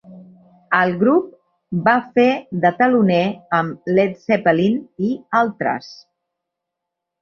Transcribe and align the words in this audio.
El 0.77 0.93
grup 1.03 1.27
va 1.89 1.93
fer 2.17 2.25
de 2.65 2.73
teloner 2.81 3.21
amb 3.61 3.95
Led 3.95 4.19
Zeppelin 4.27 4.83
i 5.11 5.15
altres. 5.45 5.97